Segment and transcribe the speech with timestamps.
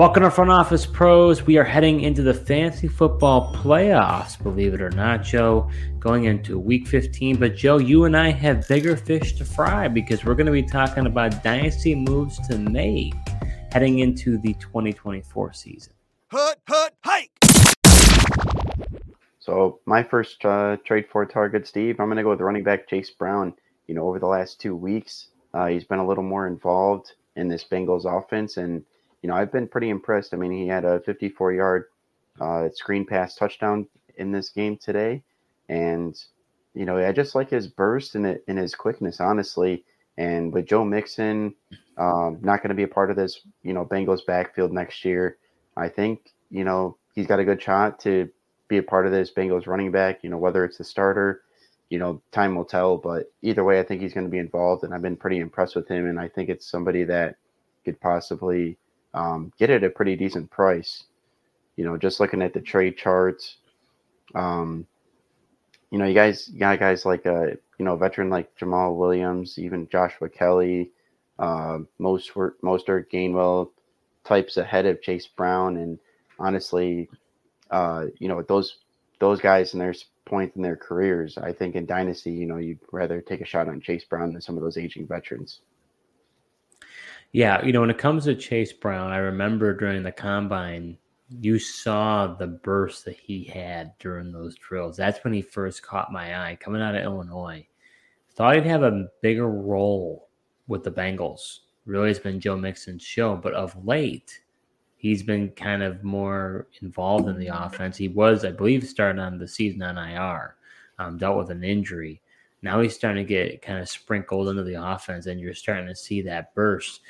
[0.00, 1.42] Welcome to Front Office Pros.
[1.42, 6.58] We are heading into the fantasy football playoffs, believe it or not, Joe, going into
[6.58, 7.36] week 15.
[7.36, 10.62] But, Joe, you and I have bigger fish to fry because we're going to be
[10.62, 13.12] talking about dynasty moves to make
[13.72, 15.92] heading into the 2024 season.
[16.28, 17.32] Hut, hut, hike!
[19.38, 22.88] So, my first uh, trade for target, Steve, I'm going to go with running back
[22.88, 23.52] Chase Brown.
[23.86, 27.48] You know, over the last two weeks, uh, he's been a little more involved in
[27.48, 28.82] this Bengals offense and
[29.22, 30.32] you know, I've been pretty impressed.
[30.32, 31.84] I mean, he had a 54 yard
[32.40, 35.22] uh, screen pass touchdown in this game today.
[35.68, 36.18] And,
[36.74, 39.84] you know, I just like his burst and, in his quickness, honestly.
[40.16, 41.54] And with Joe Mixon
[41.98, 45.36] um, not going to be a part of this, you know, Bengals backfield next year,
[45.76, 48.28] I think, you know, he's got a good shot to
[48.68, 51.42] be a part of this Bengals running back, you know, whether it's the starter,
[51.90, 52.96] you know, time will tell.
[52.96, 54.84] But either way, I think he's going to be involved.
[54.84, 56.06] And I've been pretty impressed with him.
[56.06, 57.36] And I think it's somebody that
[57.84, 58.78] could possibly–
[59.14, 61.04] um, get it at a pretty decent price.
[61.76, 63.56] You know, just looking at the trade charts,
[64.34, 64.86] um,
[65.90, 67.46] you know, you guys you got guys like a uh,
[67.78, 70.90] you know veteran like Jamaal Williams, even Joshua Kelley,
[71.38, 73.70] uh, most Mostert Gainwell
[74.24, 75.98] types ahead of Chase Brown, and
[76.38, 77.08] honestly,
[77.70, 78.78] uh, you know those
[79.18, 79.94] those guys and their
[80.30, 83.68] point in their careers, I think in dynasty, you know, you'd rather take a shot
[83.68, 85.60] on Chase Brown than some of those aging veterans.
[87.32, 90.98] Yeah, you know, when it comes to Chase Brown, I remember during the combine,
[91.40, 94.96] you saw the burst that he had during those drills.
[94.96, 97.64] That's when he first caught my eye coming out of Illinois.
[98.32, 100.28] Thought he'd have a bigger role
[100.66, 101.60] with the Bengals.
[101.86, 104.40] Really, it's been Joe Mixon's show, but of late,
[104.96, 107.96] he's been kind of more involved in the offense.
[107.96, 110.56] He was, I believe, starting on the season on IR,
[110.98, 112.20] um, dealt with an injury.
[112.62, 115.94] Now he's starting to get kind of sprinkled into the offense, and you're starting to
[115.94, 117.00] see that burst.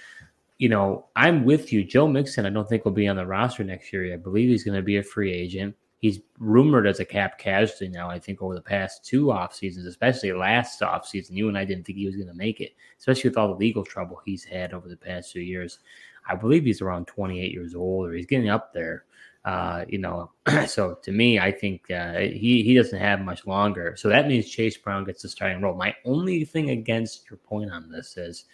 [0.59, 1.83] You know, I'm with you.
[1.85, 4.13] Joe Mixon, I don't think will be on the roster next year.
[4.13, 5.75] I believe he's going to be a free agent.
[5.99, 9.87] He's rumored as a cap casualty now, I think, over the past two off seasons,
[9.87, 11.37] especially last off season.
[11.37, 13.55] You and I didn't think he was going to make it, especially with all the
[13.55, 15.81] legal trouble he's had over the past two years.
[16.27, 19.05] I believe he's around 28 years old, or he's getting up there.
[19.45, 20.31] Uh, you know,
[20.67, 23.95] so to me, I think uh, he he doesn't have much longer.
[23.97, 25.75] So that means Chase Brown gets the starting role.
[25.75, 28.45] My only thing against your point on this is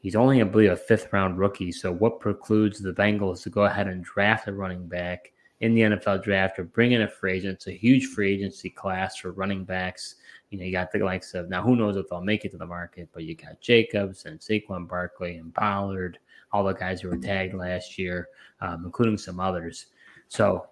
[0.00, 1.72] he's only, I believe, a fifth round rookie.
[1.72, 5.80] So what precludes the Bengals to go ahead and draft a running back in the
[5.80, 7.54] NFL draft or bring in a free agent?
[7.54, 10.16] It's a huge free agency class for running backs.
[10.50, 12.58] You know, you got the likes of now, who knows if they'll make it to
[12.58, 16.18] the market, but you got Jacobs and Saquon Barkley and Pollard,
[16.52, 18.28] all the guys who were tagged last year,
[18.60, 19.86] um, including some others.
[20.28, 20.66] So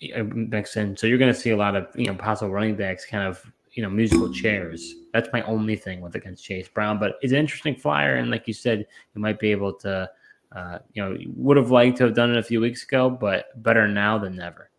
[0.00, 1.00] it makes sense.
[1.00, 3.44] So you're going to see a lot of you know possible running backs kind of
[3.72, 4.94] you know musical chairs.
[5.12, 8.46] That's my only thing with against Chase Brown, but it's an interesting flyer, and like
[8.48, 10.10] you said, you might be able to.
[10.52, 13.60] Uh, you know, would have liked to have done it a few weeks ago, but
[13.64, 14.70] better now than never.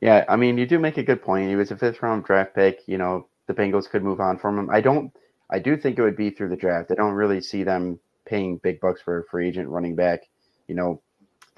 [0.00, 1.48] Yeah, I mean, you do make a good point.
[1.48, 2.82] He was a fifth round draft pick.
[2.86, 4.70] You know, the Bengals could move on from him.
[4.70, 5.12] I don't.
[5.50, 6.92] I do think it would be through the draft.
[6.92, 10.20] I don't really see them paying big bucks for a free agent running back.
[10.68, 11.00] You know,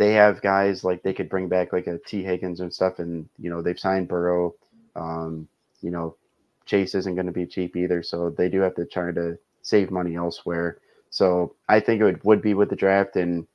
[0.00, 3.28] they have guys like they could bring back like a Tee Higgins and stuff, and
[3.38, 4.54] you know they've signed Burrow.
[4.96, 5.46] Um,
[5.82, 6.16] you know,
[6.64, 9.90] Chase isn't going to be cheap either, so they do have to try to save
[9.90, 10.78] money elsewhere.
[11.10, 13.46] So I think it would, would be with the draft, and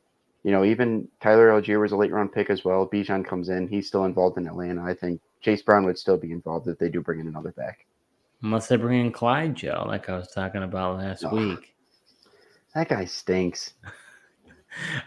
[0.43, 2.87] you know even Tyler Allgeier was a late round pick as well.
[2.87, 4.83] Bijan comes in, he's still involved in Atlanta.
[4.83, 7.87] I think Chase Brown would still be involved if they do bring in another back.
[8.43, 11.73] Unless they bring in Clyde Joe, like I was talking about last oh, week.
[12.75, 13.73] That guy stinks.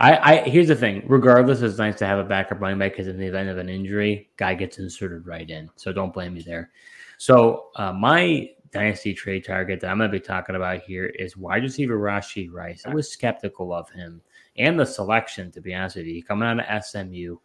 [0.01, 1.05] I, I here's the thing.
[1.06, 3.69] Regardless, it's nice to have a backup running back because in the event of an
[3.69, 5.71] injury, guy gets inserted right in.
[5.77, 6.71] So don't blame me there.
[7.19, 11.37] So uh, my dynasty trade target that I'm going to be talking about here is
[11.37, 12.84] wide receiver Rashee Rice.
[12.87, 14.21] I was skeptical of him
[14.56, 16.23] and the selection, to be honest with you.
[16.23, 17.39] Coming out of SMU,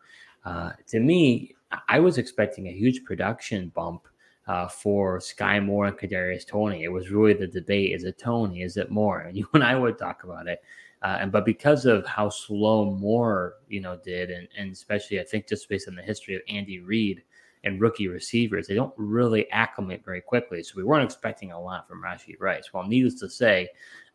[0.46, 1.56] uh, to me,
[1.88, 4.08] I was expecting a huge production bump
[4.48, 6.84] uh, for Skyy Moore and Kadarius Toney.
[6.84, 8.62] It was really the debate: is it Toney?
[8.62, 9.22] Is it Moore?
[9.22, 10.62] And you and I would talk about it.
[11.04, 15.24] Uh, and but because of how slow Moore, you know, did, and, and especially I
[15.24, 17.22] think just based on the history of Andy Reid
[17.66, 20.64] and rookie receivers, they don't really acclimate very quickly.
[20.64, 22.70] So we weren't expecting a lot from Rashee Rice.
[22.74, 23.68] Well, needless to say,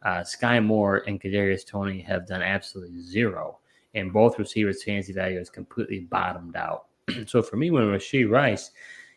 [0.02, 3.58] uh, Skyy Moore and Kadarius Toney have done absolutely zero,
[3.94, 6.86] and both receivers' fantasy value is completely bottomed out.
[7.26, 8.70] so for me, when Rashee Rice,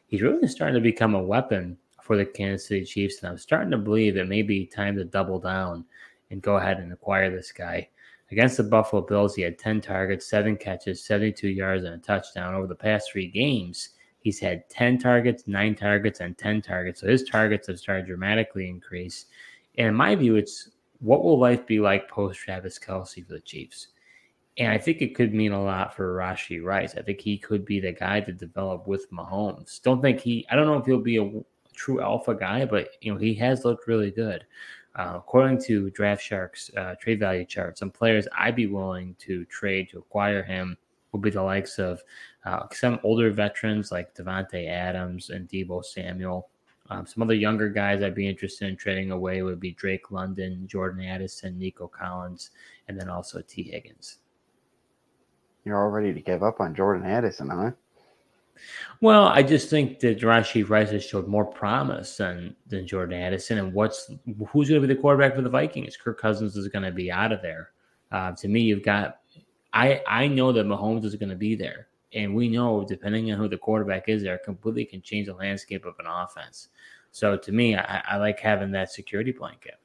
[0.08, 3.72] he's really starting to become a weapon for the Kansas City Chiefs, and I'm starting
[3.72, 5.86] to believe it may be time to double down
[6.32, 7.88] and go ahead and acquire this guy.
[8.32, 12.56] Against the Buffalo Bills, he had 10 targets, seven catches, 72 yards, and a touchdown.
[12.56, 13.90] Over the past three games,
[14.20, 17.02] he's had 10 targets, nine targets, and 10 targets.
[17.02, 19.26] So his targets have started dramatically increase.
[19.78, 20.70] And in my view, it's
[21.00, 23.88] what will life be like post Travis Kelce for the Chiefs?
[24.58, 26.96] And I think it could mean a lot for Rashee Rice.
[26.96, 29.82] I think he could be the guy to develop with Mahomes.
[29.82, 31.44] Don't think he, I don't know if he'll be a
[31.74, 34.46] true alpha guy, but you know, he has looked really good.
[34.96, 39.46] Uh, according to Draft Sharks uh, trade value chart, some players I'd be willing to
[39.46, 40.78] trade to acquire him
[41.12, 42.02] will be the likes of
[42.46, 46.50] uh, some older veterans like Davante Adams and Deebo Samuel.
[46.90, 50.68] Um, some other younger guys I'd be interested in trading away would be Drake London,
[50.68, 52.52] Jordan Addison, Nico Collins,
[52.88, 54.18] and then also Tee Higgins.
[55.64, 57.72] You're all ready to give up on Jordan Addison, huh?
[59.02, 63.58] Well, I just think that Rashee Rice has showed more promise than than Jordan Addison.
[63.58, 64.12] And what's
[64.50, 65.98] who's going to be the quarterback for the Vikings?
[65.98, 67.72] Kirk Cousins is going to be out of there.
[68.12, 69.18] Uh, to me, you've got.
[69.74, 73.38] I I know that Mahomes is going to be there, and we know depending on
[73.40, 76.70] who the quarterback is, there completely can change the landscape of an offense.
[77.12, 79.76] So to me, I, I like having that security blanket.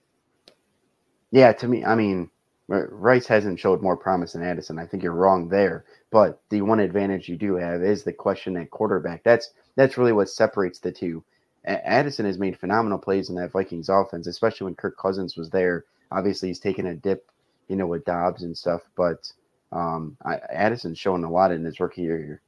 [1.30, 2.30] Yeah, to me, I mean,
[2.68, 4.78] Rice hasn't showed more promise than Addison.
[4.78, 5.84] I think you're wrong there.
[6.16, 9.22] But the one advantage you do have is the question at quarterback.
[9.22, 11.22] That's that's really what separates the two.
[11.66, 15.84] Addison has made phenomenal plays in that Vikings offense, especially when Kirk Cousins was there.
[16.10, 17.30] Obviously, he's taken a dip,
[17.68, 18.80] you know, with Dobbs and stuff.
[18.96, 19.30] But
[19.72, 22.16] um, I, Addison's shown a lot in his rookie year.
[22.16, 22.40] Here.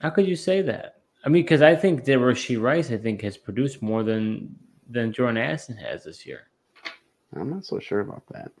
[0.00, 1.00] How could you say that?
[1.24, 4.54] I mean, because I think that Rashee Rice, I think, has produced more than
[4.88, 6.46] than Jordan Addison has this year.
[7.34, 8.52] I'm not so sure about that.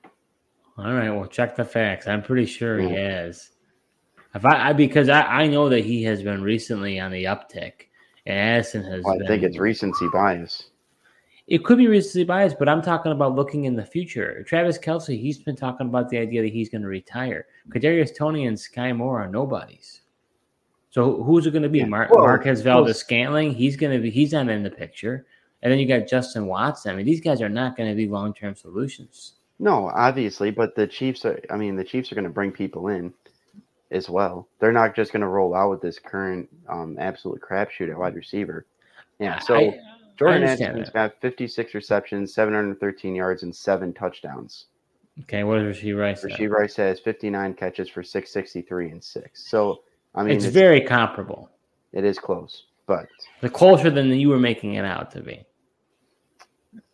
[0.76, 2.08] All right, well, check the facts.
[2.08, 2.88] I'm pretty sure yeah.
[2.88, 3.52] he has.
[4.36, 7.88] If I, I because I, I know that he has been recently on the uptick,
[8.26, 9.02] and Addison has.
[9.02, 10.70] Well, I been, think it's recency bias.
[11.46, 14.44] It could be recency bias, but I'm talking about looking in the future.
[14.46, 17.46] Travis Kelce, he's been talking about the idea that he's going to retire.
[17.70, 20.02] Kadarius Toney and Skyy Moore are nobodies.
[20.90, 21.78] So who's it going to be?
[21.78, 21.86] Yeah.
[21.86, 23.54] Mar- well, Marquez Valdes Scantling.
[23.54, 24.10] He's going to be.
[24.10, 25.24] He's not in the picture.
[25.62, 26.92] And then you got Justin Watson.
[26.92, 29.34] I mean, these guys are not going to be long term solutions.
[29.58, 31.40] No, obviously, but the Chiefs are.
[31.48, 33.14] I mean, the Chiefs are going to bring people in
[33.90, 34.48] as well.
[34.58, 38.14] They're not just going to roll out with this current um, absolute crapshoot at wide
[38.14, 38.66] receiver.
[39.18, 39.78] Yeah, so I,
[40.16, 44.66] Jordan Addison's got 56 receptions, 713 yards, and seven touchdowns.
[45.22, 46.24] Okay, what does Rashee Rice?
[46.24, 49.48] Rashee Rice has 59 catches for 663 and six.
[49.48, 49.82] So
[50.14, 51.50] I mean, it's, it's very comparable.
[51.92, 53.06] It is close, but
[53.40, 55.42] the closer than you were making it out to be.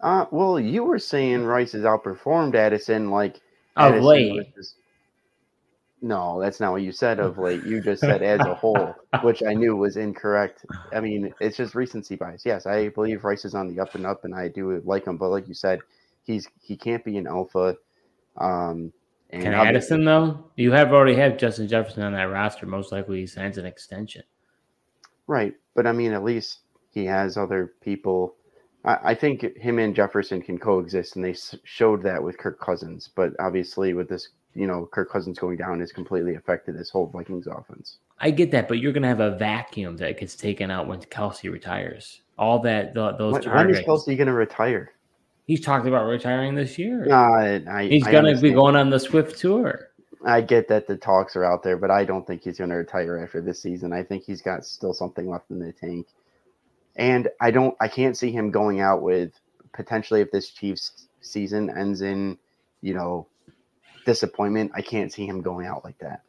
[0.00, 3.40] Uh, well, you were saying Rice has outperformed Addison like
[3.76, 4.52] of Addison late.
[4.56, 4.74] Was,
[6.02, 7.64] no, that's not what you said of late.
[7.64, 10.66] You just said as a whole, which I knew was incorrect.
[10.92, 12.44] I mean, it's just recency bias.
[12.44, 15.16] Yes, I believe Rice is on the up and up, and I do like him.
[15.16, 15.80] But like you said,
[16.24, 17.76] he's he can't be an alpha.
[18.36, 18.92] Um,
[19.30, 20.44] and Can Addison though?
[20.56, 22.66] You have already had Justin Jefferson on that roster.
[22.66, 24.24] Most likely, he signs an extension.
[25.26, 26.60] Right, but I mean, at least
[26.90, 28.34] he has other people
[28.84, 33.08] I, think him and Jefferson can coexist, and they showed that with Kirk Cousins.
[33.14, 37.06] But obviously, with this, you know, Kirk Cousins going down has completely affected this whole
[37.06, 37.98] Vikings offense.
[38.20, 41.00] I get that, but you're going to have a vacuum that gets taken out when
[41.00, 42.20] Kelce retires.
[42.38, 44.92] All that the, those when, when is Kelce going to retire?
[45.46, 47.06] He's talked about retiring this year.
[47.10, 49.88] Uh, I, he's going to be going on the Swift tour.
[50.24, 52.76] I get that the talks are out there, but I don't think he's going to
[52.76, 53.92] retire after this season.
[53.92, 56.06] I think he's got still something left in the tank.
[56.94, 59.32] And I don't, I can't see him going out with
[59.72, 62.38] potentially if this Chiefs season ends in,
[62.82, 63.26] you know,
[64.04, 64.72] disappointment.
[64.74, 66.22] I can't see him going out like that.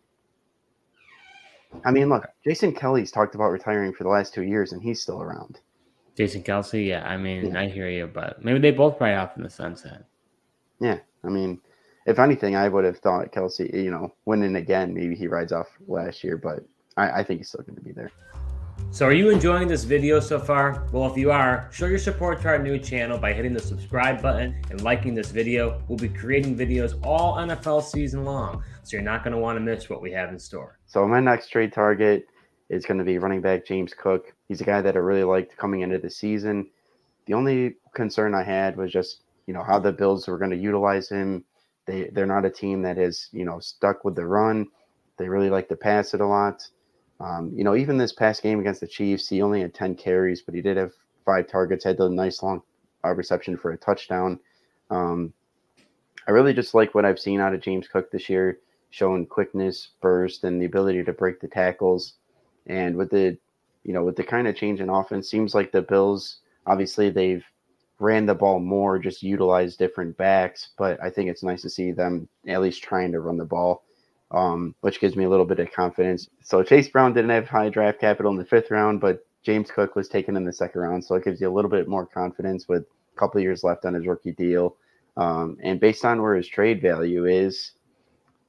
[1.86, 5.02] I mean, look, Jason Kelly's talked about retiring for the last two years, and he's
[5.02, 5.60] still around.
[6.16, 7.08] Jason Kelce, yeah.
[7.08, 7.62] I mean, yeah.
[7.62, 10.06] I hear you, but maybe they both ride off in the sunset.
[10.80, 11.60] Yeah, I mean,
[12.06, 15.68] if anything, I would have thought Kelce, you know, winning again, maybe he rides off
[15.88, 16.64] last year, but
[16.98, 18.12] I, I think he's still going to be there.
[18.94, 20.88] So, are you enjoying this video so far?
[20.92, 24.22] Well, if you are, show your support to our new channel by hitting the subscribe
[24.22, 25.82] button and liking this video.
[25.88, 29.62] We'll be creating videos all NFL season long, so you're not going to want to
[29.62, 30.78] miss what we have in store.
[30.86, 32.28] So, my next trade target
[32.70, 34.32] is going to be running back James Cook.
[34.48, 36.70] He's a guy that I really liked coming into the season.
[37.26, 40.56] The only concern I had was just, you know, how the Bills were going to
[40.56, 41.46] utilize him.
[41.88, 44.68] They they're not a team that has, you know, stuck with the run.
[45.18, 46.62] They really like to pass it a lot.
[47.24, 50.42] Um, you know, even this past game against the Chiefs, he only had 10 carries,
[50.42, 50.92] but he did have
[51.26, 52.62] five targets, had the nice long
[53.06, 54.38] uh, reception for a touchdown.
[54.90, 55.34] Um,
[56.28, 59.92] I really just like what I've seen out of James Cook this year, showing quickness,
[60.02, 62.16] burst, and the ability to break the tackles.
[62.68, 63.38] And with the,
[63.84, 67.46] you know, with the kind of change in offense, seems like the Bills obviously they've
[68.00, 70.72] ran the ball more, just utilized different backs.
[70.78, 73.84] But I think it's nice to see them at least trying to run the ball
[74.34, 76.30] um, which gives me a little bit of confidence.
[76.42, 79.96] So Chase Brown didn't have high draft capital in the fifth round, but James Cook
[79.96, 82.68] was taken in the second round, so it gives you a little bit more confidence
[82.68, 82.84] with
[83.16, 84.78] a couple years left on his rookie deal.
[85.18, 87.74] Um, and based on where his trade value is,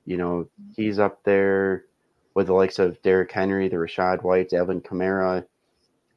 [0.04, 1.86] You know, he's up there
[2.34, 5.46] with the likes of Derrick Henry, the Rachaad White, Alvin Kamara,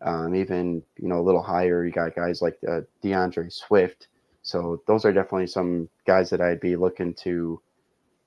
[0.02, 1.86] um, even you know a little higher.
[1.86, 4.08] You got guys like uh, D'Andre Swift.
[4.44, 7.62] So those are definitely some guys that I'd be looking to,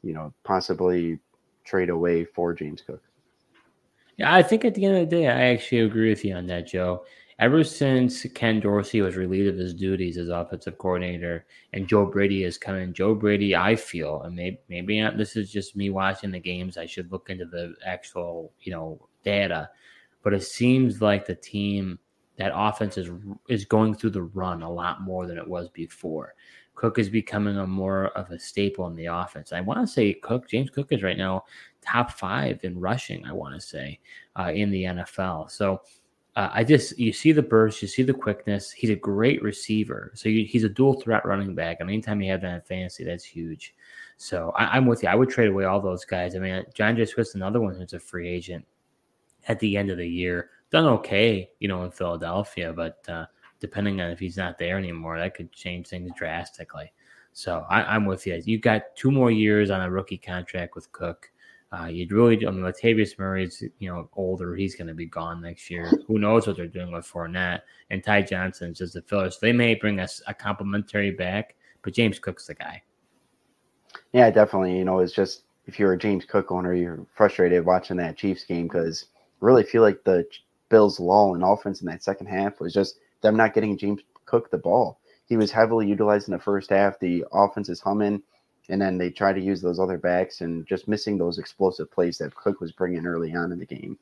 [0.03, 1.19] you know, possibly
[1.65, 3.03] trade away for James Cook.
[4.17, 6.47] Yeah, I think at the end of the day, I actually agree with you on
[6.49, 7.05] that, Joe.
[7.39, 12.45] Ever since Ken Dorsey was relieved of his duties as offensive coordinator and Joe Brady
[12.45, 16.31] is coming, Joe Brady, I feel, and maybe, maybe not, this is just me watching
[16.31, 16.77] the games.
[16.77, 19.71] I should look into the actual, you know, data,
[20.23, 21.99] but it seems like the team
[22.37, 23.11] that offense is
[23.49, 26.35] is going through the run a lot more than it was before.
[26.81, 29.53] Cook is becoming a more of a staple in the offense.
[29.53, 31.45] I want to say Cook, James Cook is right now
[31.83, 33.23] top five in rushing.
[33.27, 34.01] I want to say
[34.35, 35.51] uh, in the NFL.
[35.51, 35.83] So
[36.37, 38.71] uh, I just you see the burst, you see the quickness.
[38.71, 40.11] He's a great receiver.
[40.15, 41.81] So you, he's a dual threat running back.
[41.81, 43.75] And anytime you have that in fantasy, that's huge.
[44.17, 45.11] So I, am with you.
[45.11, 46.35] I would trade away all those guys.
[46.35, 47.05] I mean, John J.
[47.05, 48.65] Swift's another one who's a free agent
[49.49, 50.49] at the end of the year.
[50.71, 53.27] Done okay, you know, in Philadelphia, but uh,
[53.61, 56.93] depending on if he's not there anymore, that could change things drastically.
[57.33, 58.41] So I, am with you.
[58.45, 61.31] You've got two more years on a rookie contract with Cook.
[61.73, 64.57] Uh, you'd really, I mean, Latavius Murray's, you know, older.
[64.57, 65.89] He's going to be gone next year.
[66.09, 69.31] Who knows what they're doing with Fournette and Ty Johnson's just the filler.
[69.31, 72.83] So they may bring us a complimentary back, but James Cook's the guy.
[74.13, 74.77] Yeah, definitely.
[74.77, 78.45] You know, it's just if you're a James Cook owner, you're frustrated watching that Chiefs
[78.45, 79.07] game because
[79.39, 80.27] really feel like the
[80.69, 84.51] Bills' lull in offense in that second half was just them not getting James Cook
[84.51, 85.01] the ball.
[85.27, 86.99] He was heavily utilized in the first half.
[86.99, 88.23] The offense is humming,
[88.69, 92.19] and then they try to use those other backs and just missing those explosive plays
[92.19, 93.99] that Cook was bringing early on in the game.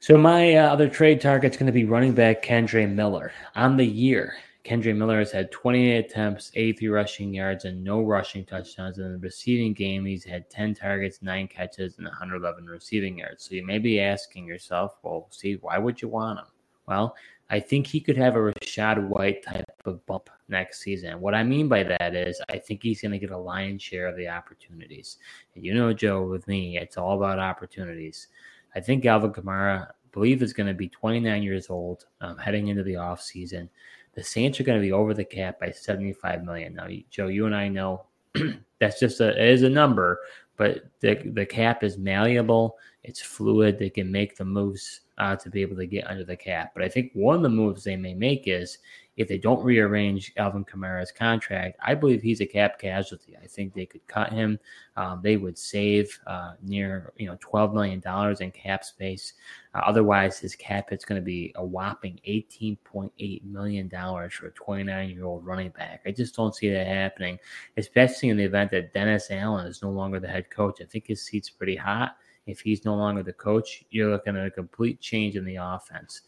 [0.00, 3.86] So my uh, other trade target's going to be running back Kendre Miller on the
[3.86, 4.34] year.
[4.64, 8.98] Kendre Miller has had 28 attempts, 83 rushing yards, and no rushing touchdowns.
[8.98, 13.44] In the receiving game, he's had 10 targets, 9 catches, and 111 receiving yards.
[13.44, 16.46] So you may be asking yourself, well, Steve, why would you want him?
[16.86, 17.16] Well,
[17.50, 21.20] I think he could have a Rachaad White type of bump next season.
[21.20, 24.06] What I mean by that is I think he's going to get a lion's share
[24.06, 25.18] of the opportunities.
[25.54, 28.28] You know, Joe, with me, it's all about opportunities.
[28.74, 32.82] I think Alvin Kamara, believe, is going to be 29 years old um, heading into
[32.82, 33.68] the offseason.
[34.14, 36.74] The Saints are going to be over the cap by 75 million.
[36.74, 38.04] Now, Joe, you and I know
[38.78, 40.20] that's just a is a number,
[40.56, 42.78] but the the cap is malleable.
[43.04, 43.78] It's fluid.
[43.78, 46.72] They can make the moves uh, to be able to get under the cap.
[46.74, 48.78] But I think one of the moves they may make is
[49.16, 53.36] if they don't rearrange Alvin Kamara's contract, I believe he's a cap casualty.
[53.40, 54.58] I think they could cut him.
[54.96, 59.34] Um, they would save uh, near you know twelve million dollars in cap space.
[59.74, 64.32] Uh, otherwise, his cap hit's going to be a whopping eighteen point eight million dollars
[64.32, 66.00] for a twenty nine year old running back.
[66.06, 67.38] I just don't see that happening,
[67.76, 70.80] especially in the event that Dennis Allen is no longer the head coach.
[70.80, 72.16] I think his seat's pretty hot.
[72.46, 76.22] If he's no longer the coach, you're looking at a complete change in the offense.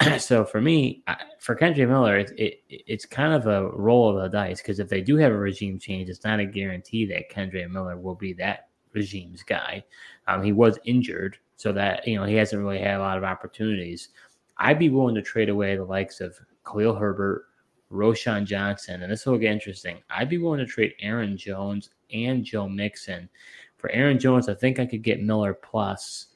[0.18, 1.02] so for me,
[1.38, 4.88] for Kendre Miller, it, it, it's kind of a roll of the dice because if
[4.88, 8.32] they do have a regime change, it's not a guarantee that Kendre Miller will be
[8.34, 9.84] that regime's guy.
[10.26, 13.24] Um, he was injured, so that you know he hasn't really had a lot of
[13.24, 14.10] opportunities.
[14.58, 16.36] I'd be willing to trade away the likes of
[16.66, 17.46] Khalil Herbert,
[17.92, 19.98] Roschon Johnson, and this will get interesting.
[20.10, 23.28] I'd be willing to trade Aaron Jones and Joe Mixon.
[23.78, 26.26] For Aaron Jones, I think I could get Miller plus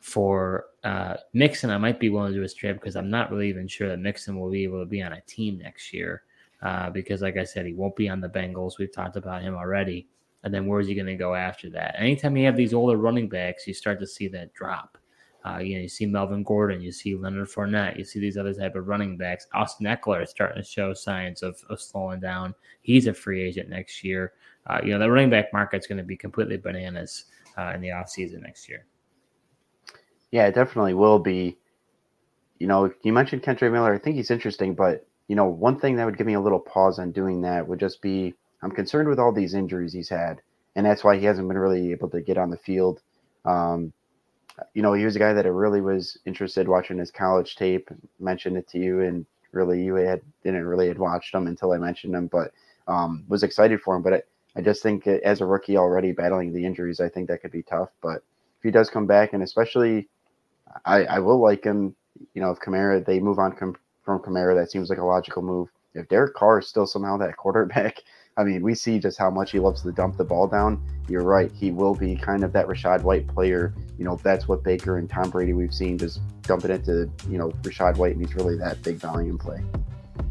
[0.00, 3.48] for uh, Mixon, I might be willing to do a trade because I'm not really
[3.48, 6.22] even sure that Mixon will be able to be on a team next year.
[6.60, 8.78] Uh, because, like I said, he won't be on the Bengals.
[8.78, 10.08] We've talked about him already.
[10.42, 11.94] And then where's he going to go after that?
[11.98, 14.98] Anytime you have these older running backs, you start to see that drop.
[15.48, 18.52] Uh, you know, you see Melvin Gordon, you see Leonard Fournette, you see these other
[18.52, 19.46] type of running backs.
[19.54, 22.54] Austin Ekeler is starting to show signs of, of slowing down.
[22.82, 24.32] He's a free agent next year.
[24.66, 27.26] Uh, you know, the running back market's going to be completely bananas
[27.56, 28.84] uh, in the offseason next year.
[30.30, 31.56] Yeah, it definitely will be.
[32.58, 33.94] You know, you mentioned Kendre Miller.
[33.94, 36.58] I think he's interesting, but you know, one thing that would give me a little
[36.58, 40.42] pause on doing that would just be I'm concerned with all these injuries he's had,
[40.74, 43.00] and that's why he hasn't been really able to get on the field.
[43.44, 43.92] Um,
[44.74, 47.90] you know, he was a guy that I really was interested watching his college tape.
[48.18, 51.78] Mentioned it to you, and really you had didn't really had watched him until I
[51.78, 52.52] mentioned him, but
[52.86, 54.02] um, was excited for him.
[54.02, 54.22] But I,
[54.56, 57.62] I just think as a rookie already battling the injuries, I think that could be
[57.62, 57.90] tough.
[58.02, 58.16] But
[58.58, 60.08] if he does come back, and especially
[60.84, 61.94] I, I will like him.
[62.34, 65.42] You know, if Kamara they move on com- from Kamara, that seems like a logical
[65.42, 65.68] move.
[65.98, 68.02] If Derek Carr is still somehow that quarterback,
[68.36, 70.80] I mean, we see just how much he loves to dump the ball down.
[71.08, 73.74] You're right; he will be kind of that Rachaad White player.
[73.98, 77.36] You know, that's what Baker and Tom Brady we've seen just dumping it into you
[77.36, 79.60] know Rachaad White, and he's really that big volume play.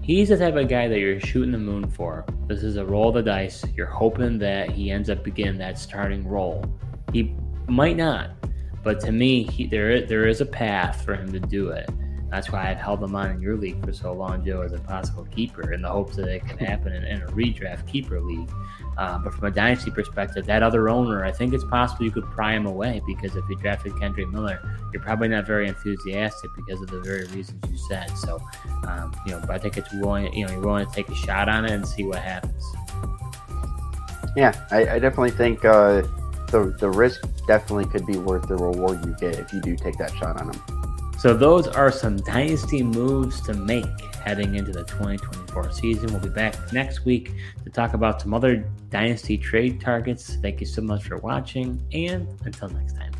[0.01, 2.23] He's the type of guy that you're shooting the moon for.
[2.47, 3.65] This is a roll of the dice.
[3.75, 6.63] You're hoping that he ends up beginning that starting role.
[7.11, 7.35] He
[7.67, 8.29] might not,
[8.83, 11.89] but to me, he, there there is a path for him to do it.
[12.29, 14.79] That's why I've held him on in your league for so long, Joe, as a
[14.79, 18.49] possible keeper, in the hopes that it can happen in, in a redraft keeper league.
[18.97, 22.25] Uh, but from a dynasty perspective, that other owner, I think it's possible you could
[22.25, 24.59] pry him away because if you drafted Kendrick Miller,
[24.91, 28.09] you're probably not very enthusiastic because of the very reasons you said.
[28.17, 28.41] So,
[28.87, 31.15] um, you know, but I think it's willing, you know, you're willing to take a
[31.15, 32.63] shot on it and see what happens.
[34.35, 36.01] Yeah, I, I definitely think uh,
[36.47, 39.97] the the risk definitely could be worth the reward you get if you do take
[39.97, 40.76] that shot on him.
[41.17, 43.85] So those are some dynasty moves to make
[44.23, 46.11] heading into the 2024 season.
[46.11, 47.33] We'll be back next week
[47.63, 50.35] to talk about some other dynasty trade targets.
[50.35, 53.16] Thank you so much for watching, and until next time.